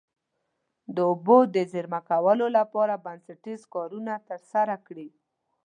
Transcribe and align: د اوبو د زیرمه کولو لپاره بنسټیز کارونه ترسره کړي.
د 0.95 0.97
اوبو 1.09 1.37
د 1.55 1.57
زیرمه 1.71 1.99
کولو 2.09 2.45
لپاره 2.57 3.01
بنسټیز 3.05 3.61
کارونه 3.73 4.13
ترسره 4.29 4.75
کړي. 4.87 5.09